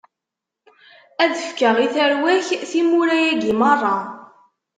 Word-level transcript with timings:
Ad 1.23 1.33
fkeɣ 1.47 1.75
i 1.85 1.87
tarwa-k 1.93 2.49
timura-agi 2.71 3.53
meṛṛa. 3.59 3.97